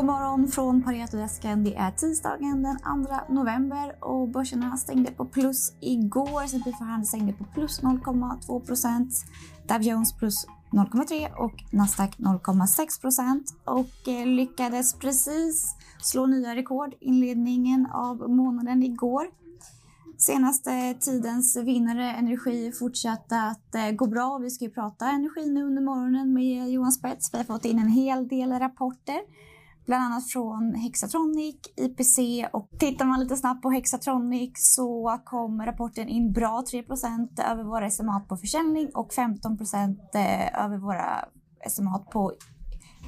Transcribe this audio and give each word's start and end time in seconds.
God 0.00 0.06
morgon 0.06 0.48
från 0.48 0.82
Paretodesken. 0.82 1.64
Det 1.64 1.74
är 1.74 1.90
tisdagen 1.90 2.62
den 2.62 2.78
2 3.28 3.34
november 3.34 4.04
och 4.04 4.28
börserna 4.28 4.76
stängde 4.76 5.10
på 5.10 5.24
plus 5.24 5.72
igår. 5.80 6.44
S&P 6.44 6.72
500 6.78 7.04
stängde 7.04 7.32
på 7.32 7.44
plus 7.44 7.82
0,2 7.82 8.66
procent. 8.66 9.12
Dow 9.68 9.82
Jones 9.82 10.12
plus 10.12 10.46
0,3 10.70 11.34
och 11.34 11.52
Nasdaq 11.72 12.18
0,6 12.18 13.00
procent 13.00 13.44
och 13.64 14.08
eh, 14.08 14.26
lyckades 14.26 14.98
precis 14.98 15.74
slå 16.02 16.26
nya 16.26 16.56
rekord 16.56 16.94
inledningen 17.00 17.86
av 17.86 18.30
månaden 18.30 18.82
igår. 18.82 19.26
Senaste 20.18 20.94
tidens 20.94 21.56
vinnare 21.56 22.12
Energi 22.12 22.72
fortsatte 22.72 23.42
att 23.42 23.74
eh, 23.74 23.90
gå 23.90 24.06
bra. 24.06 24.38
Vi 24.38 24.50
ska 24.50 24.64
ju 24.64 24.70
prata 24.70 25.08
energi 25.08 25.50
nu 25.50 25.64
under 25.64 25.82
morgonen 25.82 26.32
med 26.32 26.70
Johan 26.70 26.92
Spets. 26.92 27.34
Vi 27.34 27.38
har 27.38 27.44
fått 27.44 27.64
in 27.64 27.78
en 27.78 27.88
hel 27.88 28.28
del 28.28 28.52
rapporter 28.52 29.20
bland 29.90 30.04
annat 30.04 30.30
från 30.30 30.74
Hexatronic, 30.74 31.56
IPC 31.76 32.18
och 32.52 32.68
tittar 32.78 33.04
man 33.04 33.20
lite 33.20 33.36
snabbt 33.36 33.62
på 33.62 33.70
Hexatronic 33.70 34.50
så 34.54 35.20
kom 35.24 35.62
rapporten 35.62 36.08
in 36.08 36.32
bra 36.32 36.64
3% 36.72 37.50
över 37.50 37.64
våra 37.64 37.86
estimat 37.86 38.28
på 38.28 38.36
försäljning 38.36 38.90
och 38.94 39.12
15% 39.12 39.96
eh, 40.14 40.64
över 40.64 40.78
våra 40.78 41.24
estimat 41.66 42.10
på 42.10 42.32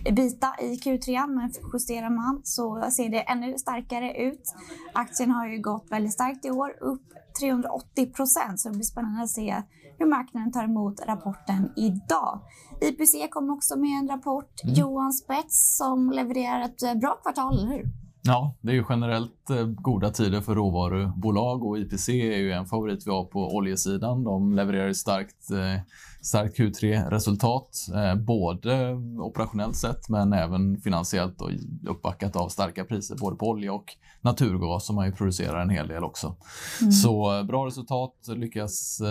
ebita 0.05 0.55
i 0.61 0.77
Q3, 0.77 1.27
men 1.27 1.53
justerar 1.73 2.11
man 2.11 2.41
så 2.45 2.91
ser 2.91 3.09
det 3.09 3.21
ännu 3.21 3.59
starkare 3.59 4.17
ut. 4.17 4.55
Aktien 4.93 5.31
har 5.31 5.49
ju 5.49 5.59
gått 5.59 5.87
väldigt 5.91 6.13
starkt 6.13 6.45
i 6.45 6.51
år, 6.51 6.77
upp 6.81 7.03
380 7.41 8.07
procent, 8.13 8.61
så 8.61 8.69
det 8.69 8.75
blir 8.75 8.85
spännande 8.85 9.23
att 9.23 9.31
se 9.31 9.63
hur 9.99 10.07
marknaden 10.07 10.53
tar 10.53 10.65
emot 10.65 11.01
rapporten 11.07 11.73
idag. 11.77 12.41
IPC 12.81 13.29
kom 13.31 13.51
också 13.51 13.77
med 13.77 13.99
en 13.99 14.09
rapport, 14.09 14.65
mm. 14.65 14.75
Johan 14.75 15.13
Spets, 15.13 15.77
som 15.77 16.11
levererar 16.11 16.61
ett 16.61 16.83
eh, 16.83 16.95
bra 16.95 17.19
kvartal, 17.23 17.59
eller 17.59 17.73
hur? 17.73 18.02
Ja, 18.25 18.55
det 18.61 18.73
är 18.73 18.75
ju 18.75 18.85
generellt 18.89 19.51
eh, 19.51 19.67
goda 19.67 20.11
tider 20.11 20.41
för 20.41 20.55
råvarubolag 20.55 21.65
och 21.65 21.79
IPC 21.79 22.09
är 22.09 22.37
ju 22.37 22.53
en 22.53 22.67
favorit 22.67 23.07
vi 23.07 23.11
har 23.11 23.25
på 23.25 23.57
oljesidan. 23.57 24.25
De 24.25 24.55
levererar 24.55 24.93
starkt, 24.93 25.51
eh, 25.51 25.81
starkt 26.21 26.59
Q3-resultat, 26.59 27.89
eh, 27.95 28.15
både 28.15 28.95
operationellt 29.19 29.77
sett 29.77 30.09
men 30.09 30.33
även 30.33 30.81
finansiellt 30.81 31.41
och 31.41 31.51
uppbackat 31.87 32.37
av 32.37 32.49
starka 32.49 32.85
priser 32.85 33.17
både 33.17 33.37
på 33.37 33.49
olja 33.49 33.73
och 33.73 33.97
naturgas 34.21 34.87
som 34.87 34.97
man 34.97 35.07
ju 35.07 35.13
producerar 35.13 35.63
en 35.63 35.71
hel 35.71 35.89
del 35.89 36.05
också. 36.05 36.37
Mm. 36.81 36.93
Så 36.93 37.45
bra 37.45 37.67
resultat, 37.67 38.15
lyckas 38.29 39.03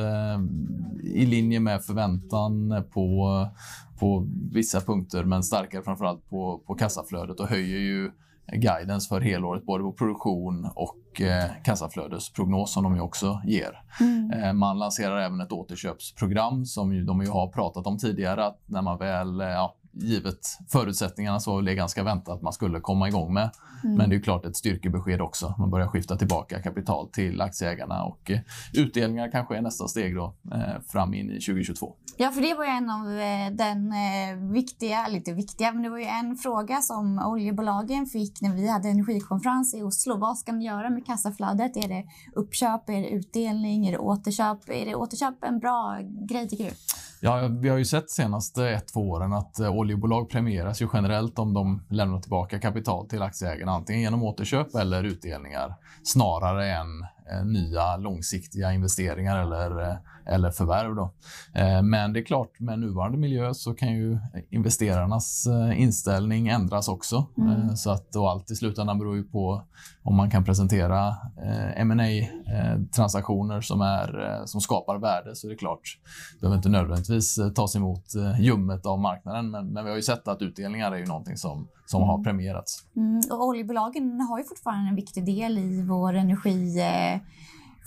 i 1.03 1.25
linje 1.25 1.59
med 1.59 1.83
förväntan 1.83 2.83
på, 2.93 3.47
på 3.99 4.27
vissa 4.51 4.81
punkter 4.81 5.23
men 5.23 5.43
starkare 5.43 5.83
framförallt 5.83 6.29
på, 6.29 6.61
på 6.67 6.75
kassaflödet 6.75 7.39
och 7.39 7.47
höjer 7.47 7.79
ju 7.79 8.11
guidance 8.52 9.09
för 9.09 9.21
helåret 9.21 9.66
både 9.66 9.83
på 9.83 9.94
produktion 9.94 10.69
och 10.75 11.21
eh, 11.21 11.49
kassaflödesprognos 11.63 12.73
som 12.73 12.83
de 12.83 13.02
också 13.02 13.41
ger. 13.45 13.81
Mm. 13.99 14.31
Eh, 14.31 14.53
man 14.53 14.80
lanserar 14.80 15.21
även 15.21 15.41
ett 15.41 15.52
återköpsprogram 15.52 16.66
som 16.66 16.94
ju, 16.94 17.03
de 17.03 17.22
ju 17.22 17.29
har 17.29 17.47
pratat 17.47 17.88
om 17.88 17.97
tidigare 17.97 18.45
att 18.45 18.59
när 18.66 18.81
man 18.81 18.97
väl 18.97 19.41
eh, 19.41 19.47
ja, 19.47 19.75
givet 19.94 20.58
förutsättningarna 20.70 21.39
så 21.39 21.58
är 21.58 21.61
det 21.61 21.75
ganska 21.75 22.03
väntat 22.03 22.36
att 22.36 22.42
man 22.42 22.53
skulle 22.53 22.80
komma 22.80 23.08
igång 23.08 23.34
med. 23.34 23.52
Mm. 23.84 23.95
Men 23.95 24.09
det 24.09 24.16
är 24.16 24.20
klart 24.20 24.45
ett 24.45 24.58
styrkebesked 24.58 25.22
också. 25.22 25.56
Man 25.58 25.70
börjar 25.70 25.88
skifta 25.88 26.16
tillbaka 26.16 26.61
kapital 26.61 27.08
till 27.08 27.42
aktieägarna 27.42 28.03
och 28.03 28.31
eh, 28.31 28.39
utdelningar 28.73 29.31
kanske 29.31 29.58
är 29.58 29.62
nästa 29.62 29.88
steg 29.88 30.16
då 30.16 30.36
eh, 30.52 30.81
fram 30.88 31.14
in 31.14 31.30
i 31.30 31.39
2022. 31.39 31.95
Ja, 32.17 32.31
för 32.31 32.42
det 32.42 32.53
var 32.53 32.64
ju 32.64 32.69
en 32.69 32.89
av 32.89 33.19
eh, 33.19 33.52
den 33.52 33.94
viktiga, 34.53 35.08
lite 35.08 35.34
viktiga, 35.34 35.72
men 35.72 35.84
det 35.84 35.89
var 35.89 35.97
ju 35.97 36.06
en 36.06 36.36
fråga 36.36 36.81
som 36.81 37.19
oljebolagen 37.19 38.06
fick 38.06 38.41
när 38.41 38.56
vi 38.56 38.68
hade 38.68 38.90
energikonferens 38.90 39.75
i 39.75 39.81
Oslo. 39.81 40.18
Vad 40.18 40.38
ska 40.38 40.51
ni 40.51 40.66
göra 40.66 40.90
med 40.90 41.06
kassaflödet? 41.06 41.78
Är 41.78 41.88
det 41.88 42.06
uppköp, 42.35 42.90
är 42.90 43.01
det 43.01 43.09
utdelning, 43.09 43.88
är 43.88 43.91
det 43.91 43.97
återköp? 43.97 44.69
Är 44.69 44.85
det 44.85 44.96
återköp 44.96 45.44
en 45.44 45.59
bra 45.59 45.97
grej 46.30 46.50
tycker 46.50 46.63
du? 46.63 46.72
Ja, 47.23 47.47
vi 47.47 47.69
har 47.69 47.77
ju 47.77 47.85
sett 47.85 48.09
senaste 48.09 48.69
ett, 48.69 48.87
två 48.87 49.09
åren 49.09 49.33
att 49.33 49.59
eh, 49.59 49.75
oljebolag 49.75 50.29
premieras 50.29 50.81
ju 50.81 50.87
generellt 50.93 51.39
om 51.39 51.53
de 51.53 51.83
lämnar 51.89 52.19
tillbaka 52.19 52.59
kapital 52.59 53.07
till 53.07 53.21
aktieägarna, 53.21 53.71
antingen 53.71 54.01
genom 54.01 54.23
återköp 54.23 54.75
eller 54.75 55.03
utdelningar, 55.03 55.75
snarare 56.03 56.71
än 56.71 56.87
nya 57.46 57.97
långsiktiga 57.97 58.74
investeringar 58.74 59.38
eller 59.38 59.81
eh, 59.81 59.96
eller 60.25 60.52
förvärv. 60.52 60.96
Då. 60.96 61.14
Eh, 61.53 61.81
men 61.81 62.14
det 62.14 62.19
är 62.19 62.24
klart, 62.24 62.59
med 62.59 62.80
nuvarande 62.80 63.18
miljö 63.18 63.53
så 63.53 63.74
kan 63.74 63.94
ju 63.94 64.19
investerarnas 64.50 65.47
eh, 65.47 65.81
inställning 65.81 66.47
ändras 66.47 66.88
också. 66.88 67.25
Mm. 67.38 67.52
Eh, 67.52 67.74
så 67.74 67.92
att, 67.92 68.16
och 68.16 68.30
allt 68.30 68.52
i 68.52 68.56
slutändan 68.56 69.00
beror 69.00 69.16
ju 69.16 69.24
på 69.24 69.64
om 70.03 70.16
man 70.16 70.31
kan 70.31 70.44
presentera 70.44 71.08
eh, 71.78 71.86
ma 71.86 72.02
transaktioner 72.96 73.62
som, 73.62 74.08
som 74.46 74.62
skapar 74.62 74.98
värde 74.98 75.36
så 75.36 75.48
är 75.48 75.52
det 75.52 75.58
klart, 75.58 75.81
det 76.34 76.40
behöver 76.42 76.58
inte 76.58 76.69
nödvändigtvis 76.69 77.40
tas 77.56 77.75
emot 77.75 78.06
ljummet 78.40 78.86
av 78.86 79.00
marknaden. 79.00 79.52
Men, 79.52 79.74
men 79.74 79.84
vi 79.84 79.90
har 79.90 79.98
ju 79.98 80.02
sett 80.03 80.28
att 80.28 80.42
utdelningar 80.42 80.92
är 80.92 80.98
ju 80.98 81.06
någonting 81.06 81.38
som, 81.38 81.68
som 81.86 82.02
mm. 82.02 82.09
har 82.09 82.24
premierats. 82.24 82.84
Mm. 82.96 83.22
Och 83.31 83.46
oljebolagen 83.48 84.22
har 84.22 84.38
ju 84.38 84.44
fortfarande 84.44 84.90
en 84.90 84.96
viktig 84.96 85.25
del 85.25 85.58
i 85.58 85.81
vår 85.81 86.13
energi 86.13 86.80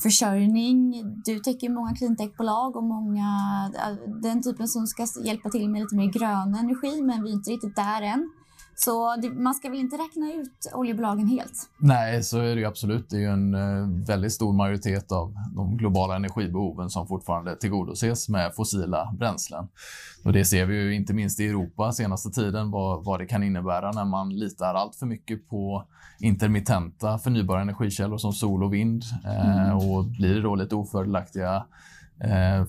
försörjning. 0.02 1.02
Du 1.24 1.38
täcker 1.38 1.68
många 1.68 1.94
cleantechbolag 1.94 2.76
och 2.76 2.84
många, 2.84 3.28
den 4.22 4.42
typen 4.42 4.68
som 4.68 4.86
ska 4.86 5.06
hjälpa 5.24 5.50
till 5.50 5.70
med 5.70 5.80
lite 5.80 5.96
mer 5.96 6.12
grön 6.12 6.54
energi, 6.54 7.02
men 7.02 7.22
vi 7.22 7.30
är 7.30 7.34
inte 7.34 7.50
riktigt 7.50 7.76
där 7.76 8.02
än. 8.02 8.30
Så 8.76 9.16
det, 9.16 9.30
man 9.30 9.54
ska 9.54 9.68
väl 9.70 9.78
inte 9.78 9.96
räkna 9.96 10.32
ut 10.32 10.72
oljebolagen 10.74 11.26
helt? 11.26 11.70
Nej, 11.78 12.22
så 12.22 12.38
är 12.38 12.54
det 12.54 12.60
ju 12.60 12.66
absolut. 12.66 13.10
Det 13.10 13.16
är 13.16 13.20
ju 13.20 13.30
en 13.30 13.54
eh, 13.54 14.06
väldigt 14.06 14.32
stor 14.32 14.52
majoritet 14.52 15.12
av 15.12 15.34
de 15.56 15.76
globala 15.76 16.16
energibehoven 16.16 16.90
som 16.90 17.06
fortfarande 17.06 17.56
tillgodoses 17.56 18.28
med 18.28 18.54
fossila 18.54 19.14
bränslen. 19.18 19.68
Och 20.24 20.32
det 20.32 20.44
ser 20.44 20.66
vi 20.66 20.74
ju 20.74 20.94
inte 20.94 21.14
minst 21.14 21.40
i 21.40 21.46
Europa 21.46 21.92
senaste 21.92 22.30
tiden 22.30 22.70
vad, 22.70 23.04
vad 23.04 23.20
det 23.20 23.26
kan 23.26 23.42
innebära 23.42 23.92
när 23.92 24.04
man 24.04 24.36
litar 24.36 24.74
allt 24.74 24.96
för 24.96 25.06
mycket 25.06 25.48
på 25.48 25.84
intermittenta 26.20 27.18
förnybara 27.18 27.60
energikällor 27.60 28.18
som 28.18 28.32
sol 28.32 28.64
och 28.64 28.74
vind. 28.74 29.02
Eh, 29.24 29.64
mm. 29.64 29.76
och 29.76 30.04
blir 30.04 30.42
då 30.42 30.54
lite 30.54 30.74
ofördelaktiga 30.74 31.56
eh, 31.56 31.62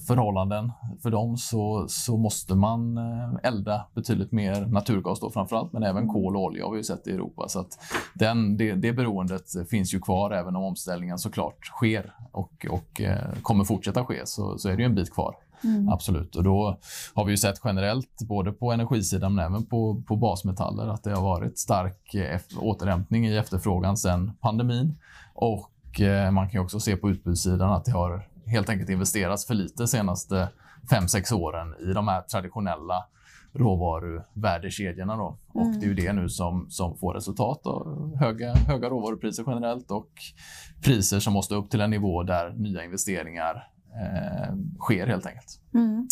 förhållanden 0.08 0.72
för 1.04 1.10
dem 1.10 1.38
så, 1.38 1.86
så 1.90 2.18
måste 2.18 2.56
man 2.56 2.98
eh, 2.98 3.34
elda 3.44 3.88
betydligt 3.94 4.32
mer 4.32 4.66
naturgas 4.66 5.20
då 5.20 5.30
framförallt, 5.30 5.74
men 5.74 5.84
även 5.84 6.08
kol 6.08 6.36
och 6.36 6.44
olja 6.44 6.66
har 6.66 6.76
vi 6.76 6.84
sett 6.84 7.08
i 7.08 7.12
Europa. 7.12 7.48
Så 7.48 7.60
att 7.60 7.80
den, 8.14 8.58
det, 8.58 8.74
det 8.74 8.94
beroendet 8.94 9.70
finns 9.70 9.94
ju 9.94 10.00
kvar 10.00 10.32
även 10.32 10.56
om 10.56 10.64
omställningen 10.64 11.18
såklart 11.18 11.66
sker 11.66 12.14
och, 12.32 12.66
och 12.70 13.02
eh, 13.02 13.34
kommer 13.42 13.64
fortsätta 13.64 14.06
ske 14.06 14.22
så, 14.26 14.58
så 14.58 14.70
är 14.70 14.76
det 14.76 14.82
ju 14.82 14.86
en 14.86 14.96
bit 14.96 15.14
kvar. 15.14 15.36
Mm. 15.64 15.90
Absolut. 15.90 16.36
Och 16.36 16.44
då 16.44 16.78
har 17.14 17.26
vi 17.26 17.32
ju 17.32 17.38
sett 17.38 17.62
generellt, 17.64 18.22
både 18.22 18.52
på 18.52 18.72
energisidan 18.72 19.36
men 19.36 19.46
även 19.46 19.66
på, 19.66 20.04
på 20.08 20.16
basmetaller, 20.16 20.88
att 20.88 21.04
det 21.04 21.12
har 21.16 21.24
varit 21.24 21.60
stark 21.60 22.16
återhämtning 22.60 23.28
i 23.28 23.38
efterfrågan 23.38 23.98
sedan 23.98 24.32
pandemin. 24.42 24.98
Och 25.34 26.02
eh, 26.02 26.32
man 26.32 26.50
kan 26.50 26.62
också 26.62 26.80
se 26.80 26.96
på 26.96 27.10
utbudssidan 27.10 27.72
att 27.72 27.86
det 27.86 27.92
har 27.92 28.28
helt 28.46 28.70
enkelt 28.70 28.90
investerats 28.90 29.48
för 29.48 29.54
lite 29.54 29.88
senaste 29.88 30.50
5-6 30.90 31.34
åren 31.34 31.76
i 31.90 31.94
de 31.94 32.08
här 32.08 32.22
traditionella 32.22 33.06
råvaruvärdekedjorna. 33.54 35.16
Då. 35.16 35.38
Och 35.48 35.66
mm. 35.66 35.80
Det 35.80 35.86
är 35.86 35.88
ju 35.88 35.94
det 35.94 36.14
nu 36.14 36.30
som, 36.30 36.68
som 36.70 36.98
får 36.98 37.14
resultat. 37.14 37.68
Av 37.68 38.16
höga, 38.20 38.54
höga 38.54 38.90
råvarupriser 38.90 39.44
generellt 39.48 39.92
och 39.92 40.10
priser 40.84 41.20
som 41.20 41.34
måste 41.34 41.56
upp 41.56 41.70
till 41.70 41.82
en 41.82 41.90
nivå 41.90 42.24
där 42.24 42.50
nya 42.50 42.84
investeringar 42.84 43.68
eh, 43.94 44.56
sker 44.80 45.08
helt 45.08 45.26
enkelt. 45.26 45.60
Mm. 45.74 46.08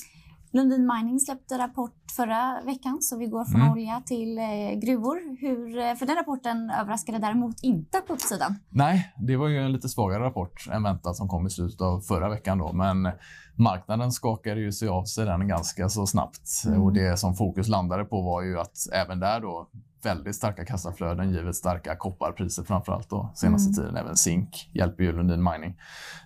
Lundin 0.53 0.87
Mining 0.93 1.19
släppte 1.19 1.57
rapport 1.57 2.11
förra 2.15 2.61
veckan, 2.65 2.97
så 3.01 3.17
vi 3.17 3.25
går 3.25 3.45
från 3.45 3.61
mm. 3.61 3.73
olja 3.73 4.01
till 4.05 4.37
eh, 4.37 4.79
gruvor. 4.81 5.37
Hur, 5.39 5.77
eh, 5.77 5.95
för 5.95 6.05
den 6.05 6.15
rapporten 6.15 6.69
överraskade 6.69 7.17
däremot 7.19 7.63
inte 7.63 8.01
på 8.07 8.13
uppsidan. 8.13 8.55
Nej, 8.69 9.13
det 9.17 9.35
var 9.35 9.47
ju 9.47 9.57
en 9.57 9.71
lite 9.71 9.89
svagare 9.89 10.23
rapport 10.23 10.67
än 10.71 10.83
väntat 10.83 11.15
som 11.15 11.27
kom 11.27 11.47
i 11.47 11.49
slutet 11.49 11.81
av 11.81 11.99
förra 11.99 12.29
veckan. 12.29 12.57
Då. 12.57 12.73
Men 12.73 13.11
marknaden 13.55 14.11
skakade 14.11 14.61
ju 14.61 14.71
sig 14.71 14.87
av 14.87 15.03
sig 15.03 15.25
den 15.25 15.47
ganska 15.47 15.89
så 15.89 16.07
snabbt. 16.07 16.63
Mm. 16.65 16.81
Och 16.81 16.93
Det 16.93 17.19
som 17.19 17.35
fokus 17.35 17.67
landade 17.67 18.05
på 18.05 18.21
var 18.21 18.41
ju 18.41 18.59
att 18.59 18.77
även 18.93 19.19
där 19.19 19.39
då 19.39 19.69
väldigt 20.03 20.35
starka 20.35 20.65
kassaflöden 20.65 21.31
givet 21.31 21.55
starka 21.55 21.95
kopparpriser 21.95 22.63
framförallt 22.63 23.09
då 23.09 23.31
senaste 23.35 23.69
mm. 23.69 23.75
tiden. 23.75 24.05
Även 24.05 24.17
zink 24.17 24.69
hjälper 24.73 25.03
ju 25.03 25.11
Lundin 25.11 25.43
Mining. 25.43 25.77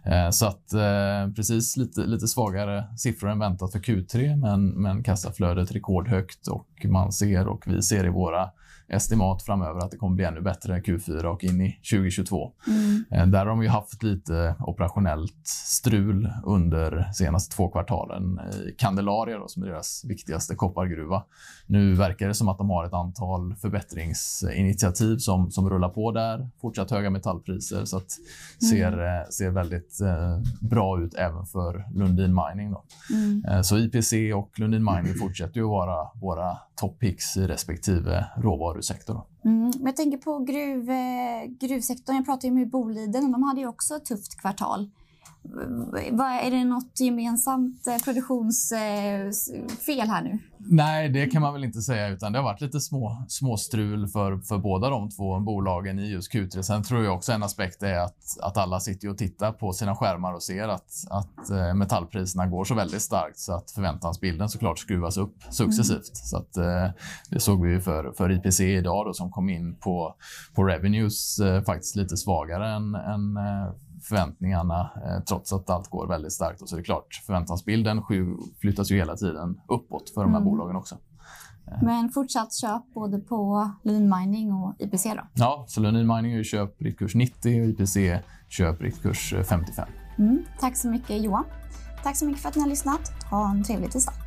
Eh, 0.06 0.30
så 0.30 0.46
att 0.46 0.74
eh, 0.74 1.34
precis 1.36 1.78
lite, 1.78 2.02
lite 2.02 2.28
svagare 2.28 2.98
siffror 2.98 3.30
än 3.30 3.40
väntat 3.40 3.72
för 3.72 3.80
Q3 3.80 4.36
men, 4.36 4.70
men 4.70 5.04
kassaflödet 5.04 5.72
rekordhögt 5.72 6.48
och 6.48 6.86
man 6.86 7.12
ser 7.12 7.48
och 7.48 7.64
vi 7.68 7.82
ser 7.82 8.06
i 8.06 8.10
våra 8.10 8.50
estimat 8.90 9.44
framöver 9.44 9.80
att 9.80 9.92
det 9.92 9.98
kommer 9.98 10.16
bli 10.16 10.26
ännu 10.26 10.42
bättre 10.42 10.80
Q4 10.80 11.24
och 11.24 11.44
in 11.44 11.62
i 11.62 11.80
2022. 11.92 12.52
Mm. 12.68 13.32
Där 13.32 13.40
har 13.40 13.46
de 13.46 13.64
ju 13.64 13.70
haft 13.70 14.04
lite 14.04 14.56
operationellt 14.60 15.48
strul 15.48 16.30
under 16.46 17.12
senaste 17.14 17.56
två 17.56 17.70
kvartalen 17.70 18.40
i 18.68 18.72
Candelaria 18.78 19.38
då, 19.38 19.48
som 19.48 19.64
är 19.64 19.68
deras 19.68 20.06
viktigaste 20.06 20.56
koppargruva. 20.56 21.24
Nu 21.66 21.94
verkar 21.94 22.28
det 22.28 22.34
som 22.34 22.50
att 22.50 22.58
de 22.58 22.70
har 22.70 22.86
ett 22.86 22.94
antal 22.94 23.56
förbättringsinitiativ 23.56 25.18
som, 25.18 25.52
som 25.52 25.70
rullar 25.70 25.90
på 25.90 26.12
där. 26.12 26.50
Fortsatt 26.62 26.92
höga 26.92 27.10
metallpriser 27.10 27.86
så 27.86 27.98
att 27.98 28.12
ser, 28.70 28.94
mm. 28.94 29.32
ser 29.32 29.50
väldigt 29.50 30.02
eh, 30.02 30.40
bra 30.62 31.02
ut 31.02 31.14
även 31.14 31.46
för 31.46 31.86
Lundin 31.94 32.36
Mining. 32.36 32.72
Då. 32.72 32.84
Mm. 33.14 33.46
Eh, 33.46 33.62
så 33.62 33.78
IPC 33.78 34.34
och 34.36 34.60
Lundin 34.60 34.84
Mining 34.84 35.14
fortsätter 35.20 35.56
ju 35.56 35.64
att 35.64 35.70
vara 35.70 36.08
våra 36.22 36.58
toppicks 36.76 37.38
i 37.38 37.48
respektive 37.48 38.26
råvarusektor. 38.78 39.22
Mm, 39.46 39.72
men 39.78 39.86
jag 39.86 39.96
tänker 39.96 40.18
på 40.18 40.40
gruv, 40.40 40.90
eh, 40.90 41.46
gruvsektorn. 41.60 42.16
Jag 42.16 42.26
pratade 42.26 42.48
ju 42.48 42.54
med 42.54 42.70
Boliden 42.70 43.26
och 43.26 43.32
de 43.32 43.44
hade 43.44 43.62
ju 43.62 43.68
också 43.68 43.96
ett 43.96 44.06
tufft 44.06 44.40
kvartal. 44.42 44.90
Är 46.44 46.52
det 46.52 46.64
något 46.64 47.00
gemensamt 47.00 47.88
eh, 47.88 47.98
produktionsfel 47.98 50.10
här 50.10 50.22
nu? 50.22 50.40
Nej, 50.70 51.10
det 51.10 51.28
kan 51.28 51.42
man 51.42 51.54
väl 51.54 51.64
inte 51.64 51.82
säga, 51.82 52.08
utan 52.08 52.32
det 52.32 52.40
har 52.40 52.44
varit 52.44 52.62
lite 52.62 52.80
små, 52.80 53.26
små 53.28 53.58
strul 53.58 54.08
för, 54.08 54.38
för 54.38 54.58
båda 54.58 54.90
de 54.90 55.10
två 55.10 55.40
bolagen 55.40 56.00
i 56.00 56.08
just 56.08 56.34
Q3. 56.34 56.62
Sen 56.62 56.84
tror 56.84 57.04
jag 57.04 57.16
också 57.16 57.32
en 57.32 57.44
aspekt 57.44 57.84
är 57.84 58.00
att, 58.00 58.40
att 58.42 58.58
alla 58.58 58.80
sitter 58.80 59.10
och 59.10 59.18
tittar 59.18 59.52
på 59.52 59.74
sina 59.74 59.96
skärmar 59.96 60.34
och 60.34 60.44
ser 60.44 60.68
att, 60.68 60.92
att 61.10 61.50
eh, 61.50 61.74
metallpriserna 61.74 62.48
går 62.48 62.66
så 62.66 62.76
väldigt 62.76 63.02
starkt 63.02 63.40
så 63.40 63.54
att 63.54 63.72
förväntansbilden 63.72 64.50
såklart 64.50 64.80
skruvas 64.80 65.18
upp 65.18 65.36
successivt. 65.50 65.94
Mm. 65.94 66.14
Så 66.14 66.38
att, 66.38 66.58
eh, 66.58 66.90
det 67.30 67.40
såg 67.40 67.66
vi 67.66 67.80
för, 67.80 68.12
för 68.12 68.32
IPC 68.32 68.60
idag 68.60 69.06
då, 69.06 69.14
som 69.14 69.32
kom 69.32 69.50
in 69.50 69.76
på, 69.76 70.16
på 70.54 70.64
revenues 70.64 71.40
faktiskt 71.66 71.96
lite 71.96 72.18
svagare 72.18 72.70
än, 72.70 72.96
än 72.96 73.38
förväntningarna 74.02 74.92
eh, 75.06 75.24
trots 75.24 75.54
att 75.54 75.70
allt 75.70 75.90
går 75.90 76.08
väldigt 76.08 76.34
starkt. 76.34 76.62
Och 76.62 76.70
så 76.70 76.76
är 76.76 76.78
det 76.78 76.84
klart, 76.84 77.22
förväntansbilden 77.26 78.04
flyttas 78.62 78.92
ju 78.92 78.96
hela 78.96 79.16
tiden 79.16 79.62
uppåt 79.68 80.10
för 80.10 80.22
de 80.22 80.32
här 80.32 80.40
mm. 80.40 80.50
bolagen 80.50 80.76
också. 80.76 80.98
Eh. 81.68 81.84
Men 81.84 82.10
fortsatt 82.10 82.54
köp 82.54 82.94
både 82.94 83.20
på 83.20 83.72
Lean 83.84 84.20
Mining 84.20 84.54
och 84.54 84.76
IPC 84.80 85.04
då? 85.04 85.22
Ja, 85.34 85.66
så 85.68 85.82
Lean 85.82 86.08
Mining 86.08 86.34
är 86.34 86.44
köp 86.44 86.82
riktkurs 86.82 87.16
90 87.16 87.62
och 87.62 87.68
IPC 87.68 87.98
köp 88.50 88.82
riktkurs 88.82 89.34
55. 89.44 89.90
Mm, 90.18 90.44
tack 90.60 90.78
så 90.78 90.88
mycket 90.88 91.24
Johan. 91.24 91.44
Tack 92.04 92.16
så 92.16 92.26
mycket 92.26 92.42
för 92.42 92.50
att 92.50 92.56
ni 92.56 92.62
har 92.62 92.70
lyssnat. 92.70 93.12
Ha 93.32 93.52
en 93.52 93.64
trevlig 93.64 93.92
tisdag. 93.92 94.27